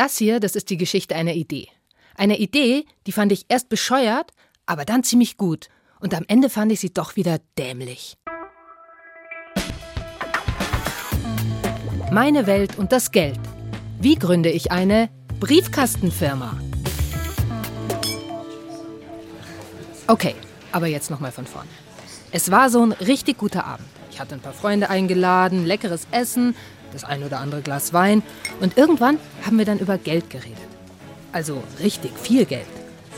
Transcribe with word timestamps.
Das 0.00 0.16
hier, 0.16 0.40
das 0.40 0.56
ist 0.56 0.70
die 0.70 0.78
Geschichte 0.78 1.14
einer 1.14 1.34
Idee. 1.34 1.68
Eine 2.14 2.38
Idee, 2.38 2.86
die 3.06 3.12
fand 3.12 3.32
ich 3.32 3.44
erst 3.50 3.68
bescheuert, 3.68 4.30
aber 4.64 4.86
dann 4.86 5.04
ziemlich 5.04 5.36
gut. 5.36 5.68
Und 6.00 6.14
am 6.14 6.24
Ende 6.26 6.48
fand 6.48 6.72
ich 6.72 6.80
sie 6.80 6.94
doch 6.94 7.16
wieder 7.16 7.38
dämlich. 7.58 8.16
Meine 12.10 12.46
Welt 12.46 12.78
und 12.78 12.92
das 12.92 13.10
Geld. 13.10 13.38
Wie 14.00 14.14
gründe 14.14 14.50
ich 14.50 14.72
eine 14.72 15.10
Briefkastenfirma? 15.38 16.58
Okay, 20.06 20.34
aber 20.72 20.86
jetzt 20.86 21.10
nochmal 21.10 21.32
von 21.32 21.44
vorn. 21.44 21.68
Es 22.32 22.50
war 22.50 22.70
so 22.70 22.82
ein 22.82 22.92
richtig 22.92 23.36
guter 23.36 23.66
Abend. 23.66 23.86
Ich 24.10 24.18
hatte 24.18 24.34
ein 24.34 24.40
paar 24.40 24.54
Freunde 24.54 24.88
eingeladen, 24.88 25.66
leckeres 25.66 26.06
Essen, 26.10 26.56
das 26.92 27.04
ein 27.04 27.22
oder 27.22 27.38
andere 27.38 27.62
Glas 27.62 27.92
Wein 27.92 28.22
und 28.60 28.76
irgendwann 28.76 29.18
haben 29.44 29.58
wir 29.58 29.64
dann 29.64 29.78
über 29.78 29.98
Geld 29.98 30.30
geredet. 30.30 30.58
Also 31.32 31.62
richtig 31.80 32.12
viel 32.18 32.44
Geld. 32.44 32.66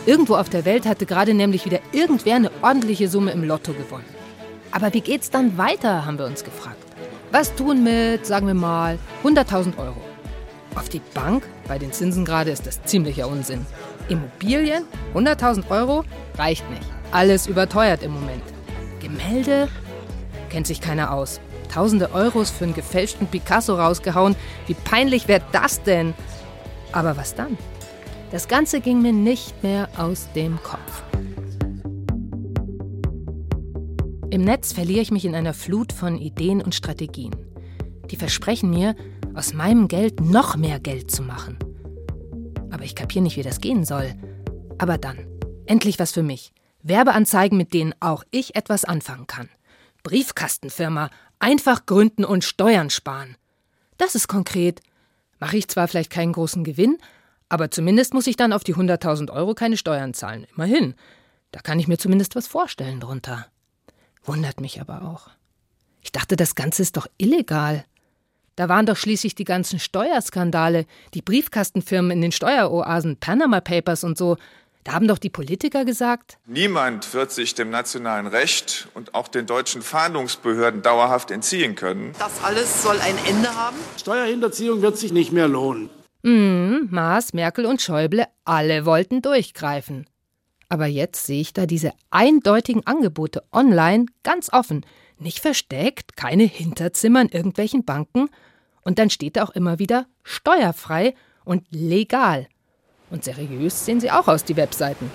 Irgendwo 0.05 0.35
auf 0.37 0.49
der 0.49 0.65
Welt 0.65 0.87
hatte 0.87 1.07
gerade 1.07 1.33
nämlich 1.33 1.65
wieder 1.65 1.79
irgendwer 1.93 2.37
eine 2.37 2.51
ordentliche 2.61 3.09
Summe 3.09 3.31
im 3.31 3.45
Lotto 3.45 3.73
gewonnen. 3.73 4.05
Aber 4.73 4.93
wie 4.93 5.01
geht's 5.01 5.31
dann 5.31 5.59
weiter, 5.59 6.05
haben 6.07 6.19
wir 6.19 6.27
uns 6.27 6.45
gefragt. 6.45 6.83
Was 7.31 7.55
tun 7.55 7.85
mit, 7.85 8.27
sagen 8.27 8.47
wir 8.47 8.55
mal, 8.55 8.99
100.000 9.23 9.79
Euro? 9.79 10.01
Auf 10.75 10.89
die 10.89 11.01
Bank? 11.15 11.45
Bei 11.69 11.79
den 11.79 11.93
Zinsen 11.93 12.25
gerade 12.25 12.51
ist 12.51 12.67
das 12.67 12.83
ziemlicher 12.85 13.29
Unsinn. 13.29 13.65
Immobilien? 14.09 14.85
100.000 15.15 15.71
Euro? 15.71 16.05
Reicht 16.37 16.69
nicht. 16.71 16.83
Alles 17.13 17.47
überteuert 17.47 18.03
im 18.03 18.13
Moment. 18.13 18.43
Gemälde? 19.01 19.69
Kennt 20.51 20.67
sich 20.67 20.81
keiner 20.81 21.13
aus. 21.13 21.41
Tausende 21.73 22.13
Euros 22.13 22.51
für 22.51 22.65
einen 22.65 22.75
gefälschten 22.75 23.27
Picasso 23.27 23.77
rausgehauen. 23.77 24.37
Wie 24.67 24.75
peinlich 24.75 25.27
wäre 25.27 25.43
das 25.53 25.83
denn? 25.83 26.13
Aber 26.93 27.17
was 27.17 27.35
dann? 27.35 27.57
Das 28.31 28.47
Ganze 28.47 28.81
ging 28.81 29.01
mir 29.01 29.13
nicht 29.13 29.63
mehr 29.63 29.89
aus 29.97 30.29
dem 30.35 30.63
Kopf. 30.63 31.03
Im 34.31 34.43
Netz 34.43 34.75
verliere 34.75 35.01
ich 35.01 35.11
mich 35.11 35.25
in 35.25 35.35
einer 35.35 35.55
Flut 35.55 35.95
von 35.95 36.19
Ideen 36.19 36.61
und 36.61 36.75
Strategien. 36.75 37.35
Die 38.11 38.17
versprechen 38.17 38.69
mir, 38.69 38.95
aus 39.35 39.55
meinem 39.55 39.89
Geld 39.89 40.21
noch 40.21 40.57
mehr 40.57 40.79
Geld 40.79 41.11
zu 41.11 41.23
machen. 41.23 41.59
Aber 42.71 42.85
ich 42.85 42.95
kapiere 42.95 43.23
nicht, 43.23 43.39
wie 43.39 43.43
das 43.43 43.61
gehen 43.63 43.87
soll. 43.87 44.13
Aber 44.77 44.99
dann, 44.99 45.27
endlich 45.65 45.99
was 45.99 46.13
für 46.13 46.23
mich. 46.23 46.53
Werbeanzeigen, 46.83 47.57
mit 47.57 47.73
denen 47.73 47.95
auch 48.01 48.25
ich 48.31 48.57
etwas 48.57 48.85
anfangen 48.85 49.27
kann. 49.27 49.49
Briefkastenfirma, 50.03 51.11
einfach 51.43 51.87
gründen 51.87 52.25
und 52.25 52.45
Steuern 52.45 52.89
sparen. 52.89 53.37
Das 53.99 54.15
ist 54.15 54.29
konkret. 54.29 54.81
Mache 55.41 55.57
ich 55.57 55.69
zwar 55.69 55.89
vielleicht 55.89 56.11
keinen 56.11 56.33
großen 56.33 56.65
Gewinn, 56.65 56.99
aber 57.49 57.71
zumindest 57.71 58.15
muss 58.15 58.29
ich 58.29 58.37
dann 58.37 58.53
auf 58.53 58.65
die 58.65 58.75
100.000 58.75 59.31
Euro 59.31 59.55
keine 59.55 59.77
Steuern 59.77 60.15
zahlen. 60.15 60.47
Immerhin. 60.55 60.95
Da 61.51 61.61
kann 61.61 61.79
ich 61.79 61.89
mir 61.89 61.99
zumindest 61.99 62.37
was 62.37 62.47
vorstellen 62.47 63.01
drunter. 63.01 63.47
Wundert 64.25 64.61
mich 64.61 64.81
aber 64.81 65.03
auch. 65.03 65.29
Ich 66.01 66.13
dachte, 66.13 66.37
das 66.37 66.55
Ganze 66.55 66.83
ist 66.83 66.97
doch 66.97 67.09
illegal. 67.19 67.85
Da 68.57 68.69
waren 68.69 68.87
doch 68.87 68.97
schließlich 68.97 69.35
die 69.35 69.45
ganzen 69.45 69.79
Steuerskandale, 69.79 70.87
die 71.15 71.23
Briefkastenfirmen 71.23 72.13
in 72.13 72.21
den 72.21 72.33
Steueroasen, 72.33 73.17
Panama 73.17 73.61
Papers 73.61 74.05
und 74.05 74.17
so. 74.17 74.37
Da 74.85 74.95
haben 74.95 75.07
doch 75.07 75.19
die 75.19 75.31
Politiker 75.31 75.85
gesagt, 75.85 76.39
niemand 76.45 77.15
wird 77.15 77.31
sich 77.31 77.55
dem 77.55 77.71
nationalen 77.71 78.27
Recht 78.27 78.89
und 78.95 79.15
auch 79.15 79.29
den 79.29 79.47
deutschen 79.47 79.81
Fahndungsbehörden 79.81 80.83
dauerhaft 80.83 81.31
entziehen 81.31 81.77
können. 81.77 82.13
Das 82.19 82.43
alles 82.43 82.83
soll 82.83 82.99
ein 82.99 83.17
Ende 83.29 83.55
haben? 83.55 83.77
Steuerhinterziehung 83.97 84.83
wird 84.83 84.99
sich 84.99 85.13
nicht 85.13 85.31
mehr 85.31 85.47
lohnen. 85.47 85.89
Mm, 86.23 86.89
Maas, 86.91 87.33
Merkel 87.33 87.65
und 87.67 87.81
Schäuble, 87.81 88.27
alle 88.45 88.85
wollten 88.85 89.23
durchgreifen. 89.23 90.07
Aber 90.69 90.87
jetzt 90.87 91.27
sehe 91.27 91.41
ich 91.41 91.53
da 91.53 91.67
diese 91.67 91.93
eindeutigen 92.11 92.85
Angebote 92.87 93.45
online, 93.53 94.07
ganz 94.25 94.53
offen, 94.53 94.85
nicht 95.19 95.39
versteckt, 95.39 96.17
keine 96.17 96.45
Hinterzimmer 96.45 97.21
in 97.21 97.29
irgendwelchen 97.29 97.85
Banken. 97.85 98.31
Und 98.83 98.99
dann 98.99 99.11
steht 99.11 99.37
da 99.37 99.45
auch 99.45 99.51
immer 99.51 99.79
wieder 99.79 100.07
steuerfrei 100.25 101.15
und 101.45 101.65
legal. 101.71 102.49
Und 103.13 103.23
seriös 103.25 103.85
sehen 103.85 104.01
sie 104.01 104.11
auch 104.11 104.27
aus, 104.27 104.43
die 104.43 104.57
Webseiten. 104.57 105.11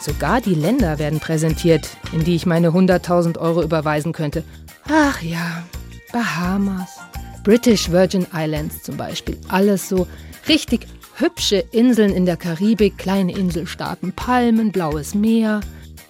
Sogar 0.00 0.40
die 0.40 0.54
Länder 0.54 0.98
werden 0.98 1.20
präsentiert, 1.20 1.88
in 2.12 2.24
die 2.24 2.36
ich 2.36 2.46
meine 2.46 2.68
100.000 2.68 3.38
Euro 3.38 3.62
überweisen 3.62 4.12
könnte. 4.12 4.44
Ach 4.88 5.20
ja, 5.20 5.64
Bahamas, 6.12 6.98
British 7.42 7.90
Virgin 7.90 8.26
Islands 8.32 8.84
zum 8.84 8.96
Beispiel. 8.96 9.36
Alles 9.48 9.88
so 9.88 10.06
richtig 10.48 10.86
hübsche 11.16 11.64
Inseln 11.72 12.12
in 12.12 12.24
der 12.24 12.36
Karibik, 12.36 12.98
kleine 12.98 13.32
Inselstaaten, 13.32 14.12
Palmen, 14.12 14.70
blaues 14.70 15.14
Meer. 15.14 15.60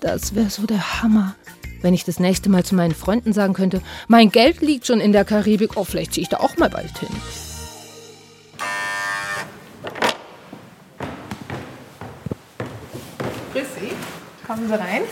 Das 0.00 0.34
wäre 0.34 0.50
so 0.50 0.66
der 0.66 1.02
Hammer. 1.02 1.34
Wenn 1.80 1.94
ich 1.94 2.04
das 2.04 2.20
nächste 2.20 2.48
Mal 2.48 2.64
zu 2.64 2.74
meinen 2.74 2.94
Freunden 2.94 3.32
sagen 3.32 3.54
könnte, 3.54 3.80
mein 4.08 4.30
Geld 4.30 4.60
liegt 4.60 4.86
schon 4.86 5.00
in 5.00 5.12
der 5.12 5.24
Karibik, 5.24 5.76
oh, 5.76 5.84
vielleicht 5.84 6.14
ziehe 6.14 6.22
ich 6.22 6.28
da 6.28 6.38
auch 6.38 6.56
mal 6.56 6.70
bald 6.70 6.98
hin. 6.98 7.08
Grüß 13.52 13.66
Sie, 13.74 14.46
kommen 14.46 14.66
Sie 14.66 14.78
rein. 14.78 15.02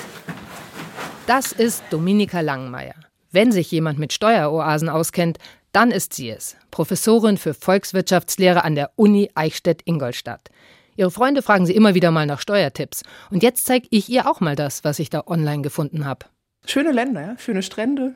Das 1.26 1.52
ist 1.52 1.84
Dominika 1.90 2.40
Langmeier. 2.40 2.94
Wenn 3.30 3.52
sich 3.52 3.70
jemand 3.70 3.98
mit 3.98 4.14
Steueroasen 4.14 4.88
auskennt, 4.88 5.38
dann 5.72 5.90
ist 5.90 6.14
sie 6.14 6.30
es, 6.30 6.56
Professorin 6.70 7.36
für 7.36 7.52
Volkswirtschaftslehre 7.52 8.64
an 8.64 8.76
der 8.76 8.92
Uni 8.96 9.30
Eichstätt-Ingolstadt. 9.34 10.48
Ihre 10.96 11.10
Freunde 11.10 11.42
fragen 11.42 11.66
sie 11.66 11.74
immer 11.74 11.94
wieder 11.94 12.10
mal 12.10 12.24
nach 12.24 12.40
Steuertipps. 12.40 13.02
Und 13.30 13.42
jetzt 13.42 13.66
zeige 13.66 13.86
ich 13.90 14.08
ihr 14.08 14.26
auch 14.26 14.40
mal 14.40 14.56
das, 14.56 14.84
was 14.84 14.98
ich 15.00 15.10
da 15.10 15.24
online 15.26 15.60
gefunden 15.60 16.06
habe. 16.06 16.24
Schöne 16.64 16.92
Länder, 16.92 17.20
ja? 17.20 17.38
schöne 17.38 17.62
Strände. 17.62 18.14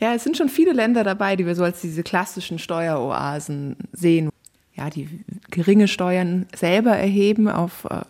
Ja, 0.00 0.14
es 0.14 0.22
sind 0.22 0.36
schon 0.36 0.48
viele 0.48 0.72
Länder 0.72 1.02
dabei, 1.02 1.34
die 1.34 1.44
wir 1.44 1.56
so 1.56 1.64
als 1.64 1.80
diese 1.80 2.04
klassischen 2.04 2.60
Steueroasen 2.60 3.76
sehen. 3.90 4.30
Ja, 4.78 4.90
die 4.90 5.24
geringe 5.50 5.88
Steuern 5.88 6.46
selber 6.54 6.92
erheben 6.92 7.48
auf 7.48 7.84
äh, 7.90 8.02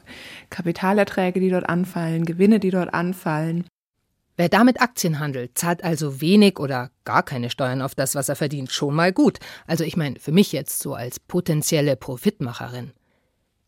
Kapitalerträge, 0.50 1.40
die 1.40 1.48
dort 1.48 1.66
anfallen, 1.66 2.26
Gewinne, 2.26 2.60
die 2.60 2.68
dort 2.68 2.92
anfallen. 2.92 3.64
Wer 4.36 4.50
damit 4.50 4.82
Aktien 4.82 5.18
handelt, 5.18 5.56
zahlt 5.56 5.82
also 5.82 6.20
wenig 6.20 6.58
oder 6.58 6.90
gar 7.04 7.22
keine 7.22 7.48
Steuern 7.48 7.80
auf 7.80 7.94
das, 7.94 8.14
was 8.14 8.28
er 8.28 8.36
verdient. 8.36 8.70
Schon 8.70 8.94
mal 8.94 9.14
gut. 9.14 9.38
Also 9.66 9.82
ich 9.82 9.96
meine, 9.96 10.20
für 10.20 10.30
mich 10.30 10.52
jetzt 10.52 10.82
so 10.82 10.92
als 10.92 11.18
potenzielle 11.18 11.96
Profitmacherin. 11.96 12.92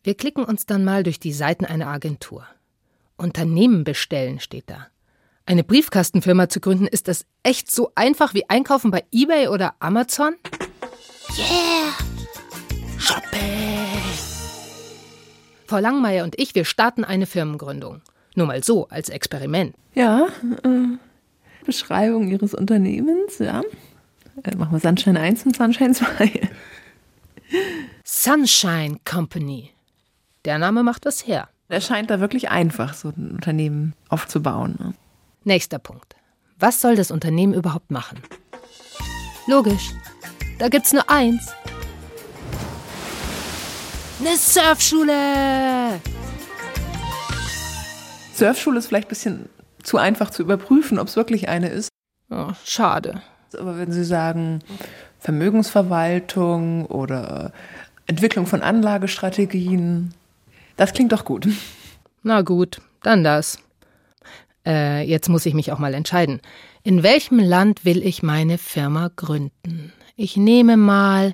Wir 0.03 0.13
klicken 0.13 0.43
uns 0.43 0.67
dann 0.67 0.83
mal 0.83 1.01
durch 1.01 1.19
die 1.19 1.33
Seiten 1.33 1.65
einer 1.65 1.87
Agentur. 1.87 2.45
Unternehmen 3.17 3.83
bestellen 3.83 4.39
steht 4.39 4.69
da. 4.69 4.87
Eine 5.47 5.63
Briefkastenfirma 5.63 6.49
zu 6.49 6.59
gründen, 6.59 6.85
ist 6.85 7.07
das 7.07 7.25
echt 7.41 7.71
so 7.71 7.93
einfach 7.95 8.35
wie 8.35 8.47
einkaufen 8.47 8.91
bei 8.91 9.03
eBay 9.11 9.47
oder 9.47 9.73
Amazon? 9.79 10.35
Yeah! 11.35 12.10
Shopping! 13.01 13.41
Frau 15.65 15.79
Langmeier 15.79 16.23
und 16.23 16.39
ich, 16.39 16.53
wir 16.53 16.65
starten 16.65 17.03
eine 17.03 17.25
Firmengründung. 17.25 18.01
Nur 18.35 18.45
mal 18.45 18.63
so, 18.63 18.87
als 18.89 19.09
Experiment. 19.09 19.73
Ja, 19.95 20.27
äh, 20.63 20.97
Beschreibung 21.65 22.27
Ihres 22.27 22.53
Unternehmens, 22.53 23.39
ja. 23.39 23.63
Äh, 24.43 24.55
machen 24.55 24.73
wir 24.73 24.79
Sunshine 24.79 25.19
1 25.19 25.45
und 25.47 25.55
Sunshine 25.55 25.93
2. 25.93 26.49
Sunshine 28.03 28.97
Company. 29.03 29.71
Der 30.45 30.59
Name 30.59 30.83
macht 30.83 31.07
das 31.07 31.25
her. 31.25 31.49
Er 31.69 31.81
scheint 31.81 32.11
da 32.11 32.19
wirklich 32.19 32.49
einfach, 32.49 32.93
so 32.93 33.09
ein 33.09 33.31
Unternehmen 33.31 33.93
aufzubauen. 34.09 34.75
Ne? 34.77 34.93
Nächster 35.43 35.79
Punkt. 35.79 36.15
Was 36.59 36.79
soll 36.79 36.95
das 36.95 37.09
Unternehmen 37.09 37.55
überhaupt 37.55 37.89
machen? 37.89 38.19
Logisch. 39.47 39.89
Da 40.59 40.69
gibt's 40.69 40.93
nur 40.93 41.09
eins. 41.09 41.51
Eine 44.23 44.37
Surfschule! 44.37 45.99
Surfschule 48.35 48.77
ist 48.77 48.85
vielleicht 48.85 49.07
ein 49.07 49.09
bisschen 49.09 49.49
zu 49.81 49.97
einfach 49.97 50.29
zu 50.29 50.43
überprüfen, 50.43 50.99
ob 50.99 51.07
es 51.07 51.15
wirklich 51.15 51.49
eine 51.49 51.69
ist. 51.69 51.89
Oh, 52.29 52.51
schade. 52.63 53.23
Aber 53.57 53.79
wenn 53.79 53.91
Sie 53.91 54.03
sagen 54.03 54.59
Vermögensverwaltung 55.17 56.85
oder 56.85 57.51
Entwicklung 58.05 58.45
von 58.45 58.61
Anlagestrategien, 58.61 60.13
das 60.77 60.93
klingt 60.93 61.13
doch 61.13 61.25
gut. 61.25 61.47
Na 62.21 62.43
gut, 62.43 62.79
dann 63.01 63.23
das. 63.23 63.57
Äh, 64.67 65.01
jetzt 65.01 65.29
muss 65.29 65.47
ich 65.47 65.55
mich 65.55 65.71
auch 65.71 65.79
mal 65.79 65.95
entscheiden. 65.95 66.41
In 66.83 67.01
welchem 67.01 67.39
Land 67.39 67.85
will 67.85 68.03
ich 68.05 68.21
meine 68.21 68.59
Firma 68.59 69.09
gründen? 69.15 69.91
Ich 70.15 70.37
nehme 70.37 70.77
mal 70.77 71.33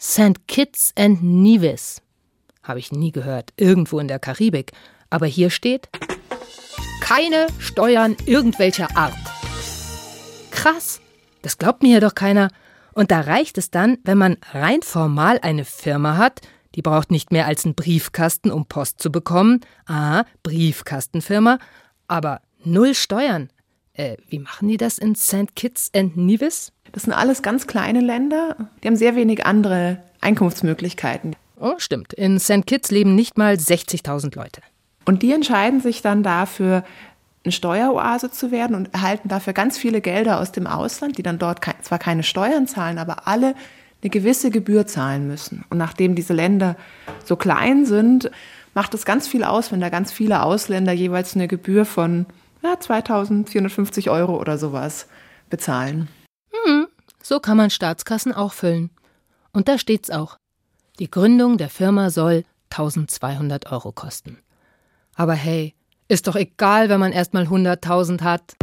St. 0.00 0.46
Kitts 0.48 0.92
and 0.96 1.22
Nevis. 1.22 2.00
Habe 2.62 2.78
ich 2.78 2.90
nie 2.90 3.12
gehört. 3.12 3.52
Irgendwo 3.56 3.98
in 3.98 4.08
der 4.08 4.18
Karibik. 4.18 4.72
Aber 5.10 5.26
hier 5.26 5.50
steht 5.50 5.88
keine 7.02 7.48
Steuern 7.58 8.16
irgendwelcher 8.24 8.96
Art. 8.96 9.14
Krass. 10.50 11.00
Das 11.42 11.58
glaubt 11.58 11.82
mir 11.82 11.94
ja 11.94 12.00
doch 12.00 12.14
keiner. 12.14 12.50
Und 12.92 13.10
da 13.10 13.20
reicht 13.20 13.58
es 13.58 13.70
dann, 13.70 13.98
wenn 14.04 14.16
man 14.16 14.36
rein 14.52 14.82
formal 14.82 15.38
eine 15.42 15.64
Firma 15.64 16.16
hat, 16.16 16.40
die 16.74 16.82
braucht 16.82 17.10
nicht 17.10 17.32
mehr 17.32 17.46
als 17.46 17.64
einen 17.64 17.74
Briefkasten, 17.74 18.50
um 18.50 18.66
Post 18.66 19.02
zu 19.02 19.10
bekommen. 19.10 19.60
Ah, 19.86 20.24
Briefkastenfirma. 20.42 21.58
Aber 22.08 22.40
null 22.64 22.94
Steuern. 22.94 23.50
Äh, 24.00 24.16
wie 24.30 24.38
machen 24.38 24.68
die 24.68 24.78
das 24.78 24.96
in 24.96 25.14
St. 25.14 25.54
Kitts 25.54 25.90
and 25.94 26.16
Nevis? 26.16 26.72
Das 26.92 27.02
sind 27.02 27.12
alles 27.12 27.42
ganz 27.42 27.66
kleine 27.66 28.00
Länder. 28.00 28.56
Die 28.82 28.88
haben 28.88 28.96
sehr 28.96 29.14
wenig 29.14 29.44
andere 29.44 29.98
Einkunftsmöglichkeiten. 30.22 31.36
Oh, 31.58 31.74
stimmt. 31.76 32.14
In 32.14 32.40
St. 32.40 32.66
Kitts 32.66 32.90
leben 32.90 33.14
nicht 33.14 33.36
mal 33.36 33.54
60.000 33.56 34.34
Leute. 34.34 34.62
Und 35.04 35.22
die 35.22 35.32
entscheiden 35.32 35.80
sich 35.82 36.00
dann 36.00 36.22
dafür, 36.22 36.82
eine 37.44 37.52
Steueroase 37.52 38.30
zu 38.30 38.50
werden 38.50 38.74
und 38.74 38.94
erhalten 38.94 39.28
dafür 39.28 39.52
ganz 39.52 39.76
viele 39.76 40.00
Gelder 40.00 40.40
aus 40.40 40.52
dem 40.52 40.66
Ausland, 40.66 41.18
die 41.18 41.22
dann 41.22 41.38
dort 41.38 41.60
zwar 41.82 41.98
keine 41.98 42.22
Steuern 42.22 42.66
zahlen, 42.66 42.98
aber 42.98 43.28
alle 43.28 43.54
eine 44.02 44.10
gewisse 44.10 44.50
Gebühr 44.50 44.86
zahlen 44.86 45.26
müssen. 45.26 45.64
Und 45.68 45.76
nachdem 45.76 46.14
diese 46.14 46.32
Länder 46.32 46.76
so 47.24 47.36
klein 47.36 47.84
sind, 47.84 48.30
macht 48.72 48.94
es 48.94 49.04
ganz 49.04 49.28
viel 49.28 49.44
aus, 49.44 49.72
wenn 49.72 49.80
da 49.80 49.90
ganz 49.90 50.10
viele 50.10 50.42
Ausländer 50.42 50.92
jeweils 50.92 51.34
eine 51.34 51.48
Gebühr 51.48 51.84
von 51.84 52.24
ja, 52.62 52.78
2450 52.78 54.10
Euro 54.10 54.38
oder 54.38 54.58
sowas 54.58 55.06
bezahlen. 55.48 56.08
Hm, 56.50 56.86
so 57.22 57.40
kann 57.40 57.56
man 57.56 57.70
Staatskassen 57.70 58.32
auch 58.32 58.52
füllen. 58.52 58.90
Und 59.52 59.68
da 59.68 59.78
steht's 59.78 60.10
auch. 60.10 60.38
Die 60.98 61.10
Gründung 61.10 61.58
der 61.58 61.70
Firma 61.70 62.10
soll 62.10 62.44
1200 62.70 63.72
Euro 63.72 63.92
kosten. 63.92 64.38
Aber 65.14 65.34
hey, 65.34 65.74
ist 66.08 66.26
doch 66.26 66.36
egal, 66.36 66.88
wenn 66.88 67.00
man 67.00 67.12
erstmal 67.12 67.44
100.000 67.44 68.22
hat. 68.22 68.54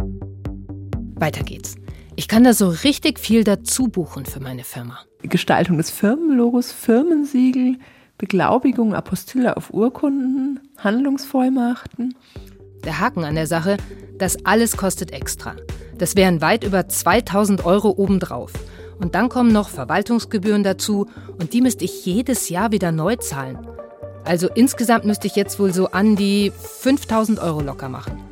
Weiter 1.15 1.43
geht's. 1.43 1.75
Ich 2.15 2.27
kann 2.27 2.43
da 2.43 2.53
so 2.53 2.69
richtig 2.69 3.19
viel 3.19 3.43
dazu 3.43 3.87
buchen 3.87 4.25
für 4.25 4.39
meine 4.39 4.63
Firma. 4.63 4.99
Gestaltung 5.21 5.77
des 5.77 5.91
Firmenlogos, 5.91 6.71
Firmensiegel, 6.71 7.77
Beglaubigung, 8.17 8.95
Apostille 8.95 9.55
auf 9.55 9.71
Urkunden, 9.71 10.59
Handlungsvollmachten. 10.77 12.15
Der 12.87 13.01
Haken 13.01 13.25
an 13.25 13.35
der 13.35 13.47
Sache, 13.47 13.75
das 14.17 14.45
alles 14.45 14.77
kostet 14.77 15.11
extra. 15.11 15.57
Das 15.97 16.15
wären 16.15 16.39
weit 16.39 16.63
über 16.63 16.87
2000 16.87 17.65
Euro 17.65 17.89
obendrauf. 17.89 18.53
Und 18.97 19.13
dann 19.13 19.27
kommen 19.27 19.51
noch 19.51 19.67
Verwaltungsgebühren 19.67 20.63
dazu 20.63 21.05
und 21.37 21.51
die 21.51 21.59
müsste 21.59 21.83
ich 21.83 22.05
jedes 22.05 22.47
Jahr 22.47 22.71
wieder 22.71 22.93
neu 22.93 23.17
zahlen. 23.17 23.59
Also 24.23 24.47
insgesamt 24.47 25.03
müsste 25.03 25.27
ich 25.27 25.35
jetzt 25.35 25.59
wohl 25.59 25.73
so 25.73 25.87
an 25.87 26.15
die 26.15 26.53
5000 26.55 27.39
Euro 27.39 27.59
locker 27.59 27.89
machen. 27.89 28.23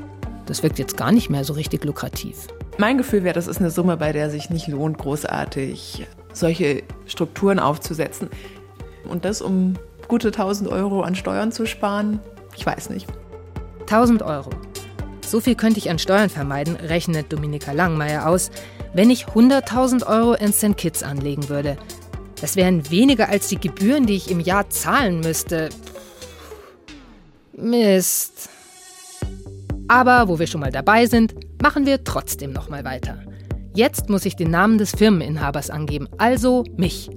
Das 0.45 0.63
wirkt 0.63 0.79
jetzt 0.79 0.95
gar 0.95 1.11
nicht 1.11 1.29
mehr 1.29 1.43
so 1.43 1.51
richtig 1.51 1.83
lukrativ. 1.83 2.47
Mein 2.77 2.97
Gefühl 2.97 3.25
wäre, 3.25 3.35
das 3.35 3.47
ist 3.47 3.59
eine 3.59 3.71
Summe, 3.71 3.97
bei 3.97 4.13
der 4.13 4.29
sich 4.29 4.49
nicht 4.49 4.69
lohnt, 4.69 4.97
großartig 4.97 6.07
solche 6.31 6.83
Strukturen 7.07 7.59
aufzusetzen. 7.59 8.29
Und 9.03 9.25
das, 9.25 9.41
um 9.41 9.73
gute 10.07 10.29
1000 10.29 10.69
Euro 10.69 11.01
an 11.01 11.15
Steuern 11.15 11.51
zu 11.51 11.65
sparen, 11.65 12.21
ich 12.55 12.65
weiß 12.65 12.89
nicht. 12.89 13.05
1000 13.85 14.21
Euro. 14.21 14.49
So 15.25 15.39
viel 15.39 15.55
könnte 15.55 15.79
ich 15.79 15.89
an 15.89 15.99
Steuern 15.99 16.29
vermeiden, 16.29 16.75
rechnet 16.75 17.33
Dominika 17.33 17.71
Langmeier 17.71 18.27
aus, 18.27 18.51
wenn 18.93 19.09
ich 19.09 19.25
100.000 19.25 20.05
Euro 20.05 20.33
in 20.33 20.53
St. 20.53 20.77
Kitts 20.77 21.03
anlegen 21.03 21.49
würde. 21.49 21.77
Das 22.39 22.55
wären 22.55 22.89
weniger 22.91 23.29
als 23.29 23.47
die 23.47 23.59
Gebühren, 23.59 24.05
die 24.05 24.15
ich 24.15 24.29
im 24.29 24.39
Jahr 24.39 24.69
zahlen 24.69 25.21
müsste. 25.21 25.69
Mist. 27.53 28.49
Aber 29.87 30.27
wo 30.27 30.39
wir 30.39 30.47
schon 30.47 30.61
mal 30.61 30.71
dabei 30.71 31.05
sind, 31.05 31.33
machen 31.61 31.85
wir 31.85 32.03
trotzdem 32.03 32.51
noch 32.51 32.69
mal 32.69 32.83
weiter. 32.83 33.19
Jetzt 33.73 34.09
muss 34.09 34.25
ich 34.25 34.35
den 34.35 34.51
Namen 34.51 34.77
des 34.77 34.91
Firmeninhabers 34.91 35.69
angeben, 35.69 36.07
also 36.17 36.63
mich. 36.77 37.09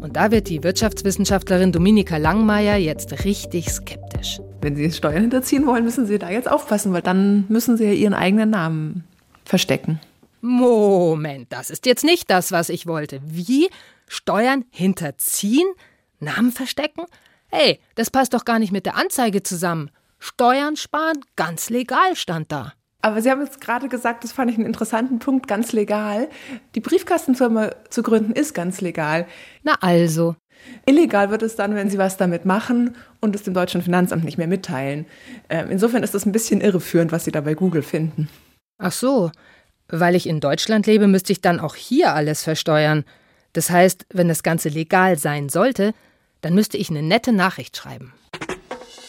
Und 0.00 0.16
da 0.16 0.30
wird 0.30 0.48
die 0.48 0.62
Wirtschaftswissenschaftlerin 0.62 1.72
Dominika 1.72 2.16
Langmeier 2.16 2.76
jetzt 2.76 3.24
richtig 3.24 3.70
skeptisch. 3.70 4.40
Wenn 4.62 4.76
Sie 4.76 4.92
Steuern 4.92 5.22
hinterziehen 5.22 5.66
wollen, 5.66 5.82
müssen 5.82 6.06
Sie 6.06 6.20
da 6.20 6.30
jetzt 6.30 6.48
aufpassen, 6.48 6.92
weil 6.92 7.02
dann 7.02 7.46
müssen 7.48 7.76
Sie 7.76 7.84
ja 7.84 7.92
Ihren 7.92 8.14
eigenen 8.14 8.50
Namen 8.50 9.04
verstecken. 9.44 9.98
Moment, 10.40 11.52
das 11.52 11.68
ist 11.68 11.84
jetzt 11.84 12.04
nicht 12.04 12.30
das, 12.30 12.52
was 12.52 12.68
ich 12.68 12.86
wollte. 12.86 13.20
Wie? 13.26 13.68
Steuern 14.06 14.64
hinterziehen? 14.70 15.66
Namen 16.20 16.52
verstecken? 16.52 17.06
Hey, 17.50 17.80
das 17.96 18.10
passt 18.10 18.34
doch 18.34 18.44
gar 18.44 18.60
nicht 18.60 18.72
mit 18.72 18.86
der 18.86 18.96
Anzeige 18.96 19.42
zusammen. 19.42 19.90
Steuern 20.20 20.76
sparen, 20.76 21.18
ganz 21.34 21.68
legal 21.68 22.14
stand 22.14 22.52
da. 22.52 22.72
Aber 23.00 23.20
Sie 23.20 23.32
haben 23.32 23.40
jetzt 23.40 23.60
gerade 23.60 23.88
gesagt, 23.88 24.22
das 24.22 24.30
fand 24.30 24.48
ich 24.52 24.56
einen 24.56 24.66
interessanten 24.66 25.18
Punkt, 25.18 25.48
ganz 25.48 25.72
legal. 25.72 26.28
Die 26.76 26.80
Briefkastenfirma 26.80 27.70
zu 27.90 28.04
gründen 28.04 28.32
ist 28.32 28.54
ganz 28.54 28.80
legal. 28.80 29.26
Na 29.64 29.74
also. 29.80 30.36
Illegal 30.86 31.30
wird 31.30 31.42
es 31.42 31.56
dann, 31.56 31.74
wenn 31.74 31.90
Sie 31.90 31.98
was 31.98 32.16
damit 32.16 32.44
machen 32.44 32.96
und 33.20 33.34
es 33.34 33.42
dem 33.42 33.54
deutschen 33.54 33.82
Finanzamt 33.82 34.24
nicht 34.24 34.38
mehr 34.38 34.46
mitteilen. 34.46 35.06
Ähm, 35.48 35.68
insofern 35.70 36.02
ist 36.02 36.14
das 36.14 36.26
ein 36.26 36.32
bisschen 36.32 36.60
irreführend, 36.60 37.12
was 37.12 37.24
Sie 37.24 37.32
da 37.32 37.40
bei 37.40 37.54
Google 37.54 37.82
finden. 37.82 38.28
Ach 38.78 38.92
so. 38.92 39.30
Weil 39.88 40.14
ich 40.14 40.26
in 40.26 40.40
Deutschland 40.40 40.86
lebe, 40.86 41.06
müsste 41.06 41.32
ich 41.32 41.40
dann 41.40 41.60
auch 41.60 41.74
hier 41.74 42.14
alles 42.14 42.42
versteuern. 42.42 43.04
Das 43.52 43.70
heißt, 43.70 44.06
wenn 44.12 44.28
das 44.28 44.42
Ganze 44.42 44.70
legal 44.70 45.18
sein 45.18 45.48
sollte, 45.48 45.92
dann 46.40 46.54
müsste 46.54 46.78
ich 46.78 46.90
eine 46.90 47.02
nette 47.02 47.32
Nachricht 47.32 47.76
schreiben. 47.76 48.12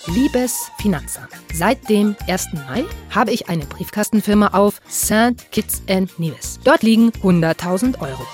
Liebes 0.08 0.70
Finanzamt, 0.80 1.32
seit 1.54 1.90
dem 1.90 2.18
1. 2.28 2.48
Mai 2.68 2.84
habe 3.10 3.32
ich 3.32 3.48
eine 3.48 3.66
Briefkastenfirma 3.66 4.48
auf 4.48 4.82
St. 4.90 5.50
Kitts 5.52 5.82
and 5.90 6.20
Nevis. 6.20 6.60
Dort 6.66 6.84
liegen 6.84 7.12
100.000 7.24 8.02
Euro. 8.02 8.26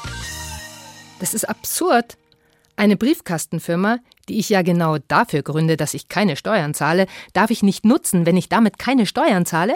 Das 1.20 1.36
ist 1.36 1.48
absurd. 1.48 2.18
Eine 2.80 2.96
Briefkastenfirma, 2.96 3.98
die 4.30 4.40
ich 4.40 4.48
ja 4.48 4.62
genau 4.62 5.00
dafür 5.10 5.42
gründe, 5.42 5.76
dass 5.76 5.94
ich 5.94 6.08
keine 6.08 6.38
Steuern 6.38 6.74
zahle, 6.74 7.08
darf 7.34 7.52
ich 7.52 7.62
nicht 7.62 7.84
nutzen, 7.84 8.26
wenn 8.26 8.38
ich 8.38 8.48
damit 8.48 8.80
keine 8.80 9.06
Steuern 9.06 9.46
zahle? 9.46 9.76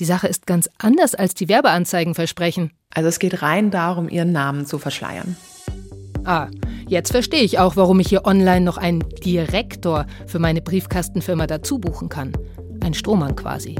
Die 0.00 0.04
Sache 0.04 0.26
ist 0.26 0.44
ganz 0.44 0.68
anders, 0.78 1.14
als 1.14 1.34
die 1.34 1.48
Werbeanzeigen 1.48 2.16
versprechen. 2.16 2.72
Also 2.92 3.08
es 3.08 3.20
geht 3.20 3.40
rein 3.40 3.70
darum, 3.70 4.08
ihren 4.08 4.32
Namen 4.32 4.66
zu 4.66 4.80
verschleiern. 4.80 5.36
Ah, 6.24 6.48
jetzt 6.88 7.12
verstehe 7.12 7.42
ich 7.42 7.60
auch, 7.60 7.76
warum 7.76 8.00
ich 8.00 8.08
hier 8.08 8.26
online 8.26 8.62
noch 8.62 8.78
einen 8.78 9.04
Direktor 9.24 10.04
für 10.26 10.40
meine 10.40 10.60
Briefkastenfirma 10.60 11.46
dazu 11.46 11.78
buchen 11.78 12.08
kann. 12.08 12.32
Ein 12.80 12.94
Strohmann 12.94 13.36
quasi. 13.36 13.76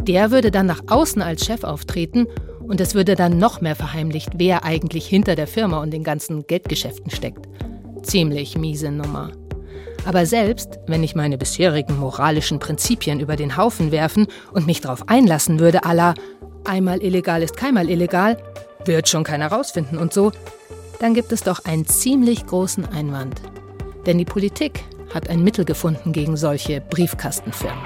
Der 0.00 0.30
würde 0.30 0.50
dann 0.50 0.64
nach 0.64 0.80
außen 0.86 1.20
als 1.20 1.44
Chef 1.44 1.62
auftreten 1.62 2.26
und 2.60 2.80
es 2.80 2.94
würde 2.94 3.16
dann 3.16 3.36
noch 3.36 3.60
mehr 3.60 3.76
verheimlicht, 3.76 4.30
wer 4.36 4.64
eigentlich 4.64 5.06
hinter 5.06 5.34
der 5.34 5.46
Firma 5.46 5.82
und 5.82 5.90
den 5.90 6.04
ganzen 6.04 6.46
Geldgeschäften 6.46 7.10
steckt. 7.10 7.46
Ziemlich 8.02 8.56
miese 8.56 8.90
Nummer. 8.90 9.32
Aber 10.04 10.24
selbst 10.26 10.78
wenn 10.86 11.02
ich 11.02 11.14
meine 11.14 11.36
bisherigen 11.36 11.98
moralischen 11.98 12.58
Prinzipien 12.58 13.20
über 13.20 13.36
den 13.36 13.56
Haufen 13.56 13.92
werfen 13.92 14.26
und 14.52 14.66
mich 14.66 14.80
darauf 14.80 15.08
einlassen 15.08 15.58
würde, 15.58 15.84
aller 15.84 16.14
einmal 16.64 17.02
illegal 17.02 17.42
ist 17.42 17.56
keinmal 17.56 17.90
illegal, 17.90 18.38
wird 18.84 19.08
schon 19.08 19.24
keiner 19.24 19.48
rausfinden 19.48 19.98
und 19.98 20.12
so, 20.12 20.32
dann 21.00 21.14
gibt 21.14 21.32
es 21.32 21.42
doch 21.42 21.64
einen 21.64 21.86
ziemlich 21.86 22.46
großen 22.46 22.86
Einwand. 22.86 23.40
Denn 24.06 24.18
die 24.18 24.24
Politik 24.24 24.84
hat 25.12 25.28
ein 25.28 25.44
Mittel 25.44 25.64
gefunden 25.64 26.12
gegen 26.12 26.36
solche 26.36 26.80
Briefkastenfirmen. 26.80 27.82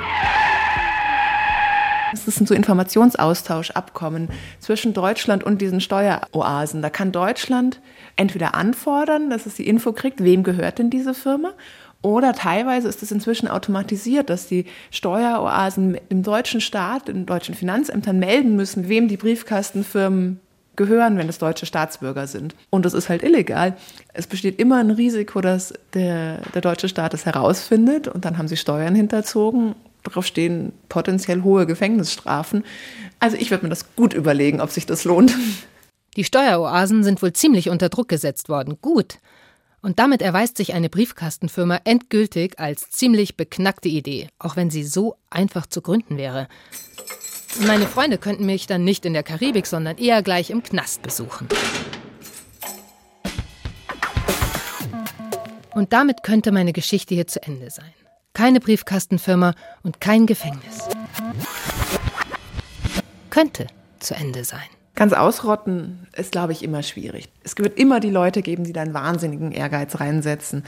Es 2.13 2.29
ist 2.29 2.41
ein 2.41 2.47
so 2.47 2.55
Informationsaustauschabkommen 2.55 4.29
zwischen 4.61 4.93
Deutschland 4.93 5.45
und 5.45 5.63
diesen 5.63 5.81
Steueroasen. 5.81 6.83
Da 6.83 6.91
kann 6.91 7.11
Deutschland 7.11 7.81
entweder 8.17 8.55
anfordern, 8.55 9.31
dass 9.31 9.47
es 9.47 9.55
die 9.55 9.67
Info 9.67 9.93
kriegt, 9.93 10.23
wem 10.23 10.43
gehört 10.43 10.79
denn 10.79 10.91
diese 10.91 11.15
Firma, 11.15 11.53
oder 12.03 12.33
teilweise 12.35 12.89
ist 12.89 13.03
es 13.03 13.13
inzwischen 13.13 13.47
automatisiert, 13.47 14.29
dass 14.29 14.49
die 14.49 14.67
Steueroasen 14.91 15.97
im 16.09 16.25
deutschen 16.25 16.61
Staat, 16.61 17.07
den 17.07 17.27
deutschen 17.27 17.55
Finanzämtern 17.55 18.19
melden 18.19 18.57
müssen, 18.57 18.89
wem 18.89 19.07
die 19.07 19.17
Briefkastenfirmen 19.17 20.41
gehören, 20.75 21.17
wenn 21.17 21.29
es 21.29 21.39
deutsche 21.39 21.67
Staatsbürger 21.67 22.27
sind. 22.27 22.57
Und 22.71 22.85
das 22.85 22.95
ist 22.95 23.09
halt 23.09 23.23
illegal. 23.23 23.77
Es 24.15 24.27
besteht 24.27 24.59
immer 24.59 24.81
ein 24.81 24.91
Risiko, 24.91 25.41
dass 25.41 25.75
der, 25.95 26.39
der 26.55 26.63
deutsche 26.63 26.89
Staat 26.89 27.15
es 27.15 27.25
herausfindet 27.25 28.09
und 28.09 28.25
dann 28.25 28.37
haben 28.37 28.49
sie 28.49 28.57
Steuern 28.57 28.97
hinterzogen. 28.97 29.77
Darauf 30.03 30.27
stehen 30.27 30.73
potenziell 30.89 31.43
hohe 31.43 31.67
Gefängnisstrafen. 31.67 32.65
Also 33.21 33.37
ich 33.37 33.51
würde 33.51 33.65
mir 33.65 33.71
das 33.71 33.95
gut 33.95 34.15
überlegen, 34.15 34.61
ob 34.61 34.71
sich 34.71 34.87
das 34.87 35.05
lohnt. 35.05 35.37
Die 36.17 36.25
Steueroasen 36.25 37.05
sind 37.05 37.23
wohl 37.23 37.33
ziemlich 37.33 37.71
unter 37.71 37.89
Druck 37.89 38.09
gesetzt 38.09 38.49
worden. 38.49 38.79
Gut. 38.83 39.19
Und 39.81 39.99
damit 39.99 40.23
erweist 40.23 40.57
sich 40.57 40.75
eine 40.75 40.89
Briefkastenfirma 40.89 41.81
endgültig 41.85 42.59
als 42.59 42.91
ziemlich 42.91 43.37
beknackte 43.37 43.89
Idee, 43.89 44.29
auch 44.39 44.55
wenn 44.55 44.71
sie 44.71 44.85
so 44.85 45.17
einfach 45.31 45.67
zu 45.67 45.83
gründen 45.83 46.19
wäre. 46.19 46.49
Meine 47.67 47.87
Freunde 47.87 48.19
könnten 48.19 48.47
mich 48.47 48.67
dann 48.67 48.85
nicht 48.85 49.05
in 49.05 49.13
der 49.13 49.23
Karibik, 49.23 49.67
sondern 49.67 49.99
eher 49.99 50.23
gleich 50.23 50.51
im 50.51 50.63
Knast 50.63 51.03
besuchen. 51.03 51.49
Und 55.75 55.93
damit 55.93 56.23
könnte 56.23 56.53
meine 56.53 56.73
Geschichte 56.73 57.15
hier 57.15 57.27
zu 57.27 57.43
Ende 57.43 57.71
sein. 57.71 57.93
Keine 58.35 58.61
Briefkastenfirma 58.61 59.55
und 59.83 60.01
kein 60.01 60.27
Gefängnis. 60.27 60.89
Könnte 63.31 63.67
zu 63.99 64.15
Ende 64.15 64.45
sein. 64.45 64.61
Ganz 64.95 65.13
ausrotten 65.13 66.07
ist, 66.17 66.33
glaube 66.33 66.53
ich, 66.53 66.63
immer 66.63 66.83
schwierig. 66.83 67.29
Es 67.43 67.57
wird 67.57 67.79
immer 67.79 68.01
die 68.01 68.11
Leute 68.11 68.43
geben, 68.43 68.65
die 68.65 68.73
da 68.73 68.83
einen 68.83 68.95
wahnsinnigen 68.95 69.53
Ehrgeiz 69.53 70.01
reinsetzen. 70.01 70.65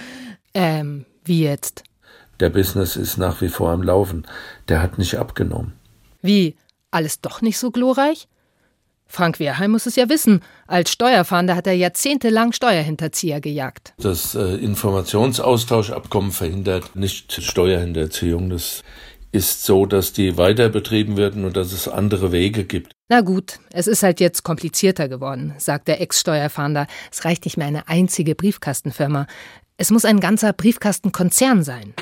Ähm, 0.54 1.04
wie 1.24 1.42
jetzt? 1.42 1.84
Der 2.40 2.50
Business 2.50 2.96
ist 2.96 3.16
nach 3.16 3.40
wie 3.40 3.48
vor 3.48 3.70
am 3.70 3.82
Laufen. 3.82 4.26
Der 4.68 4.82
hat 4.82 4.98
nicht 4.98 5.16
abgenommen. 5.18 5.74
Wie? 6.20 6.56
Alles 6.90 7.20
doch 7.20 7.42
nicht 7.42 7.58
so 7.58 7.70
glorreich? 7.70 8.28
Frank 9.14 9.38
Wehrheim 9.38 9.70
muss 9.70 9.86
es 9.86 9.94
ja 9.94 10.08
wissen. 10.08 10.40
Als 10.66 10.90
Steuerfahnder 10.90 11.54
hat 11.54 11.68
er 11.68 11.74
jahrzehntelang 11.74 12.52
Steuerhinterzieher 12.52 13.40
gejagt. 13.40 13.94
Das 13.98 14.34
äh, 14.34 14.56
Informationsaustauschabkommen 14.56 16.32
verhindert 16.32 16.96
nicht 16.96 17.32
Steuerhinterziehung. 17.32 18.50
Das 18.50 18.82
ist 19.30 19.64
so, 19.64 19.86
dass 19.86 20.12
die 20.12 20.36
weiter 20.36 20.68
betrieben 20.68 21.16
werden 21.16 21.44
und 21.44 21.56
dass 21.56 21.72
es 21.72 21.86
andere 21.86 22.32
Wege 22.32 22.64
gibt. 22.64 22.92
Na 23.08 23.20
gut, 23.20 23.60
es 23.72 23.86
ist 23.86 24.02
halt 24.02 24.18
jetzt 24.18 24.42
komplizierter 24.42 25.08
geworden, 25.08 25.54
sagt 25.58 25.86
der 25.86 26.00
Ex-Steuerfahnder. 26.00 26.88
Es 27.12 27.24
reicht 27.24 27.44
nicht 27.44 27.56
mehr 27.56 27.68
eine 27.68 27.88
einzige 27.88 28.34
Briefkastenfirma. 28.34 29.26
Es 29.76 29.90
muss 29.90 30.04
ein 30.04 30.20
ganzer 30.20 30.52
Briefkastenkonzern 30.52 31.62
sein. 31.62 31.94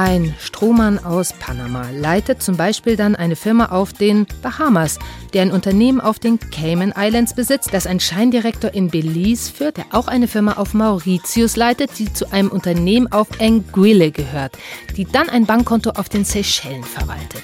Ein 0.00 0.32
Strohmann 0.38 1.04
aus 1.04 1.32
Panama 1.32 1.90
leitet 1.90 2.40
zum 2.40 2.56
Beispiel 2.56 2.94
dann 2.94 3.16
eine 3.16 3.34
Firma 3.34 3.72
auf 3.72 3.92
den 3.92 4.28
Bahamas, 4.42 5.00
der 5.32 5.42
ein 5.42 5.50
Unternehmen 5.50 6.00
auf 6.00 6.20
den 6.20 6.38
Cayman 6.38 6.94
Islands 6.96 7.34
besitzt, 7.34 7.74
das 7.74 7.88
ein 7.88 7.98
Scheindirektor 7.98 8.72
in 8.72 8.90
Belize 8.92 9.52
führt, 9.52 9.76
der 9.76 9.86
auch 9.90 10.06
eine 10.06 10.28
Firma 10.28 10.52
auf 10.52 10.72
Mauritius 10.72 11.56
leitet, 11.56 11.98
die 11.98 12.12
zu 12.12 12.30
einem 12.30 12.48
Unternehmen 12.48 13.10
auf 13.10 13.26
Anguille 13.40 14.12
gehört, 14.12 14.56
die 14.96 15.04
dann 15.04 15.28
ein 15.28 15.46
Bankkonto 15.46 15.90
auf 15.90 16.08
den 16.08 16.24
Seychellen 16.24 16.84
verwaltet. 16.84 17.42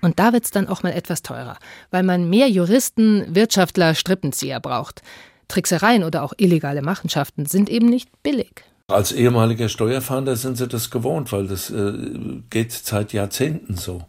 Und 0.00 0.18
da 0.18 0.32
wird 0.32 0.42
es 0.42 0.50
dann 0.50 0.66
auch 0.66 0.82
mal 0.82 0.90
etwas 0.90 1.22
teurer, 1.22 1.56
weil 1.92 2.02
man 2.02 2.28
mehr 2.28 2.50
Juristen, 2.50 3.32
Wirtschaftler, 3.32 3.94
Strippenzieher 3.94 4.58
braucht. 4.58 5.02
Tricksereien 5.46 6.02
oder 6.02 6.24
auch 6.24 6.32
illegale 6.36 6.82
Machenschaften 6.82 7.46
sind 7.46 7.70
eben 7.70 7.86
nicht 7.86 8.08
billig. 8.24 8.64
Als 8.88 9.12
ehemaliger 9.12 9.70
Steuerfahnder 9.70 10.36
sind 10.36 10.58
sie 10.58 10.68
das 10.68 10.90
gewohnt, 10.90 11.32
weil 11.32 11.46
das 11.46 11.70
äh, 11.70 11.94
geht 12.50 12.70
seit 12.70 13.14
Jahrzehnten 13.14 13.76
so. 13.76 14.02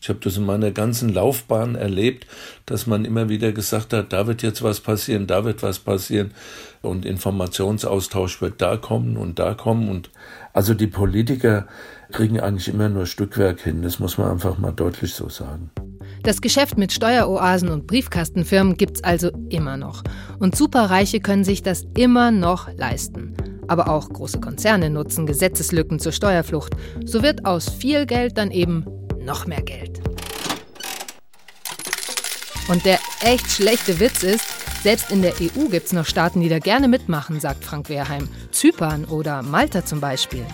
Ich 0.00 0.08
habe 0.08 0.20
das 0.20 0.36
in 0.36 0.46
meiner 0.46 0.70
ganzen 0.70 1.08
Laufbahn 1.08 1.74
erlebt, 1.74 2.28
dass 2.64 2.86
man 2.86 3.04
immer 3.04 3.28
wieder 3.28 3.50
gesagt 3.50 3.92
hat, 3.92 4.12
da 4.12 4.28
wird 4.28 4.42
jetzt 4.42 4.62
was 4.62 4.80
passieren, 4.80 5.26
da 5.26 5.44
wird 5.44 5.64
was 5.64 5.80
passieren 5.80 6.30
und 6.80 7.04
Informationsaustausch 7.04 8.40
wird 8.40 8.62
da 8.62 8.76
kommen 8.76 9.16
und 9.16 9.40
da 9.40 9.54
kommen 9.54 9.88
und 9.88 10.10
also 10.52 10.74
die 10.74 10.86
Politiker 10.86 11.66
kriegen 12.12 12.38
eigentlich 12.38 12.68
immer 12.68 12.88
nur 12.88 13.06
Stückwerk 13.06 13.60
hin, 13.60 13.82
das 13.82 13.98
muss 13.98 14.16
man 14.16 14.30
einfach 14.30 14.58
mal 14.58 14.72
deutlich 14.72 15.12
so 15.12 15.28
sagen. 15.28 15.72
Das 16.22 16.40
Geschäft 16.40 16.78
mit 16.78 16.92
Steueroasen 16.92 17.68
und 17.68 17.88
Briefkastenfirmen 17.88 18.76
gibt's 18.76 19.02
also 19.02 19.32
immer 19.48 19.76
noch 19.76 20.04
und 20.38 20.54
Superreiche 20.54 21.18
können 21.18 21.44
sich 21.44 21.64
das 21.64 21.84
immer 21.96 22.30
noch 22.30 22.72
leisten. 22.74 23.34
Aber 23.70 23.88
auch 23.88 24.08
große 24.08 24.40
Konzerne 24.40 24.90
nutzen 24.90 25.26
Gesetzeslücken 25.26 26.00
zur 26.00 26.10
Steuerflucht. 26.10 26.72
So 27.04 27.22
wird 27.22 27.44
aus 27.46 27.68
viel 27.68 28.04
Geld 28.04 28.36
dann 28.36 28.50
eben 28.50 28.84
noch 29.22 29.46
mehr 29.46 29.62
Geld. 29.62 30.00
Und 32.66 32.84
der 32.84 32.98
echt 33.20 33.48
schlechte 33.48 34.00
Witz 34.00 34.24
ist, 34.24 34.44
selbst 34.82 35.12
in 35.12 35.22
der 35.22 35.34
EU 35.40 35.68
gibt 35.70 35.86
es 35.86 35.92
noch 35.92 36.04
Staaten, 36.04 36.40
die 36.40 36.48
da 36.48 36.58
gerne 36.58 36.88
mitmachen, 36.88 37.38
sagt 37.38 37.62
Frank 37.62 37.88
Wehrheim. 37.88 38.28
Zypern 38.50 39.04
oder 39.04 39.44
Malta 39.44 39.84
zum 39.84 40.00
Beispiel. 40.00 40.44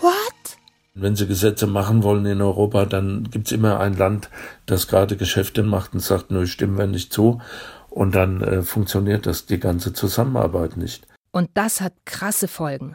What? 0.00 0.58
Wenn 0.94 1.14
sie 1.14 1.28
Gesetze 1.28 1.68
machen 1.68 2.02
wollen 2.02 2.26
in 2.26 2.42
Europa, 2.42 2.86
dann 2.86 3.28
gibt 3.30 3.46
es 3.46 3.52
immer 3.52 3.78
ein 3.78 3.96
Land, 3.96 4.30
das 4.66 4.88
gerade 4.88 5.16
Geschäfte 5.16 5.62
macht 5.62 5.94
und 5.94 6.00
sagt, 6.00 6.32
nö, 6.32 6.48
stimmen 6.48 6.76
wir 6.76 6.88
nicht 6.88 7.12
zu. 7.12 7.40
Und 7.88 8.16
dann 8.16 8.40
äh, 8.40 8.62
funktioniert 8.62 9.26
das 9.26 9.46
die 9.46 9.60
ganze 9.60 9.92
Zusammenarbeit 9.92 10.76
nicht. 10.76 11.06
Und 11.34 11.50
das 11.54 11.80
hat 11.80 11.94
krasse 12.04 12.46
Folgen. 12.46 12.94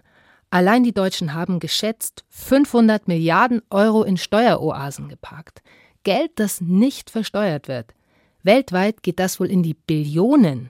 Allein 0.50 0.86
die 0.86 0.94
Deutschen 0.94 1.34
haben 1.34 1.60
geschätzt 1.60 2.24
500 2.30 3.06
Milliarden 3.06 3.62
Euro 3.70 4.04
in 4.04 4.16
Steueroasen 4.16 5.10
geparkt. 5.10 5.62
Geld, 6.04 6.32
das 6.36 6.62
nicht 6.62 7.10
versteuert 7.10 7.68
wird. 7.68 7.94
Weltweit 8.42 9.04
geht 9.04 9.20
das 9.20 9.42
wohl 9.42 9.48
in 9.48 9.62
die 9.62 9.74
Billionen. 9.74 10.70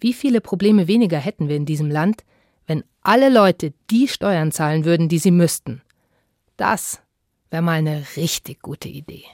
Wie 0.00 0.14
viele 0.14 0.40
Probleme 0.40 0.88
weniger 0.88 1.18
hätten 1.18 1.50
wir 1.50 1.56
in 1.56 1.66
diesem 1.66 1.90
Land, 1.90 2.24
wenn 2.66 2.84
alle 3.02 3.28
Leute 3.28 3.74
die 3.90 4.08
Steuern 4.08 4.50
zahlen 4.50 4.86
würden, 4.86 5.10
die 5.10 5.18
sie 5.18 5.32
müssten? 5.32 5.82
Das 6.56 7.02
wäre 7.50 7.62
mal 7.62 7.72
eine 7.72 8.02
richtig 8.16 8.62
gute 8.62 8.88
Idee. 8.88 9.24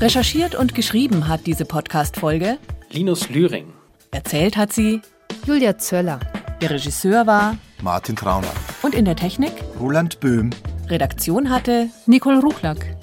Recherchiert 0.00 0.54
und 0.54 0.74
geschrieben 0.74 1.28
hat 1.28 1.46
diese 1.46 1.66
Podcast-Folge 1.66 2.56
Linus 2.90 3.28
Lühring. 3.28 3.74
Erzählt 4.12 4.56
hat 4.56 4.72
sie 4.72 5.02
Julia 5.46 5.76
Zöller. 5.76 6.18
Der 6.62 6.70
Regisseur 6.70 7.26
war 7.26 7.58
Martin 7.82 8.16
Trauner. 8.16 8.50
Und 8.80 8.94
in 8.94 9.04
der 9.04 9.14
Technik 9.14 9.52
Roland 9.78 10.18
Böhm. 10.20 10.50
Redaktion 10.88 11.50
hatte 11.50 11.90
Nicole 12.06 12.40
Ruchlack. 12.40 12.96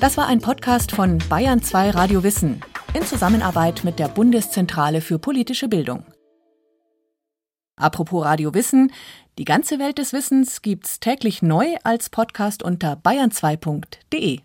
Das 0.00 0.16
war 0.16 0.26
ein 0.26 0.40
Podcast 0.40 0.90
von 0.90 1.18
Bayern 1.28 1.62
2 1.62 1.90
Radio 1.90 2.24
Wissen 2.24 2.60
in 2.94 3.04
Zusammenarbeit 3.04 3.84
mit 3.84 4.00
der 4.00 4.08
Bundeszentrale 4.08 5.02
für 5.02 5.20
politische 5.20 5.68
Bildung. 5.68 6.04
Apropos 7.76 8.24
Radio 8.24 8.52
Wissen, 8.54 8.92
die 9.38 9.44
ganze 9.44 9.78
Welt 9.78 9.98
des 9.98 10.12
Wissens 10.12 10.62
gibt's 10.62 10.98
täglich 10.98 11.42
neu 11.42 11.76
als 11.84 12.10
Podcast 12.10 12.64
unter 12.64 12.94
bayern2.de. 12.94 14.40